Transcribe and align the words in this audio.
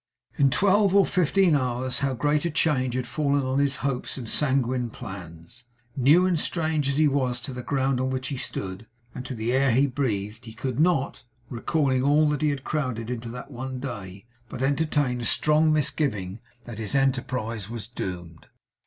In 0.35 0.49
twelve 0.49 0.95
or 0.95 1.05
fifteen 1.05 1.55
hours, 1.55 1.99
how 1.99 2.15
great 2.15 2.43
a 2.43 2.49
change 2.49 2.95
had 2.95 3.05
fallen 3.05 3.43
on 3.43 3.59
his 3.59 3.75
hopes 3.85 4.17
and 4.17 4.27
sanguine 4.27 4.89
plans! 4.89 5.65
New 5.95 6.25
and 6.25 6.39
strange 6.39 6.89
as 6.89 6.97
he 6.97 7.07
was 7.07 7.39
to 7.41 7.53
the 7.53 7.61
ground 7.61 7.99
on 8.01 8.09
which 8.09 8.29
he 8.29 8.37
stood, 8.37 8.87
and 9.13 9.23
to 9.27 9.35
the 9.35 9.53
air 9.53 9.69
he 9.69 9.85
breathed, 9.85 10.45
he 10.45 10.53
could 10.53 10.79
not 10.79 11.23
recalling 11.51 12.01
all 12.01 12.27
that 12.29 12.41
he 12.41 12.49
had 12.49 12.63
crowded 12.63 13.11
into 13.11 13.29
that 13.29 13.51
one 13.51 13.79
day 13.79 14.25
but 14.49 14.63
entertain 14.63 15.21
a 15.21 15.25
strong 15.25 15.71
misgiving 15.71 16.39
that 16.63 16.79
his 16.79 16.95
enterprise 16.95 17.69
was 17.69 17.87
doomed. 17.87 18.47